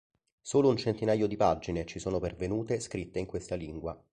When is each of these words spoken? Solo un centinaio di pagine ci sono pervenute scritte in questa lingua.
Solo 0.41 0.69
un 0.69 0.77
centinaio 0.77 1.27
di 1.27 1.35
pagine 1.35 1.85
ci 1.85 1.99
sono 1.99 2.17
pervenute 2.17 2.79
scritte 2.79 3.19
in 3.19 3.27
questa 3.27 3.53
lingua. 3.53 4.03